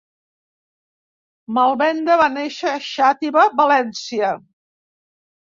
Malvenda 1.57 2.15
va 2.23 2.31
néixer 2.39 2.73
a 2.73 2.81
Xàtiva, 2.87 3.45
València. 3.61 4.33